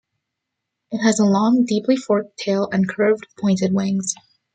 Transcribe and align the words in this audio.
It 0.89 0.97
has 0.97 1.19
a 1.19 1.25
long, 1.25 1.63
deeply 1.63 1.95
forked 1.95 2.35
tail 2.39 2.67
and 2.71 2.89
curved, 2.89 3.27
pointed 3.39 3.71
wings. 3.71 4.15